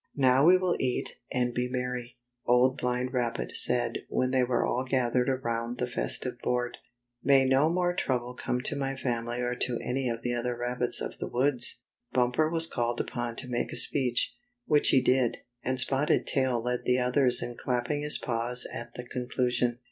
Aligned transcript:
"Now 0.31 0.43
we 0.45 0.57
will 0.57 0.75
eat 0.79 1.17
and 1.31 1.53
be 1.53 1.69
merry," 1.69 2.17
Old 2.47 2.75
Blind 2.75 3.13
Rabbit 3.13 3.51
said 3.55 3.99
when 4.09 4.31
they 4.31 4.43
were 4.43 4.65
all 4.65 4.83
gathered 4.83 5.29
around 5.29 5.77
the 5.77 5.85
festive 5.85 6.39
board.'' 6.41 6.79
May 7.31 7.45
no 7.45 7.69
more 7.69 7.93
trouble 7.95 8.33
come 8.33 8.61
to 8.61 8.75
my 8.75 8.95
family 8.95 9.41
or 9.41 9.53
to 9.53 9.77
any 9.79 10.09
of 10.09 10.23
the 10.23 10.33
other 10.33 10.57
rabbits 10.57 11.01
of 11.01 11.19
the 11.19 11.27
woods!" 11.27 11.81
Bumper 12.13 12.49
was 12.49 12.65
called 12.65 12.99
upon 12.99 13.35
to 13.35 13.47
make 13.47 13.71
a 13.71 13.77
speech, 13.77 14.35
which 14.65 14.89
he 14.89 15.01
did, 15.01 15.37
and 15.63 15.79
Spotted 15.79 16.25
Tail 16.25 16.59
led 16.59 16.85
the 16.85 16.97
others 16.97 17.43
in 17.43 17.55
clapping 17.55 18.01
his 18.01 18.17
paws 18.17 18.65
at 18.73 18.95
the 18.95 19.03
conclusion. 19.05 19.77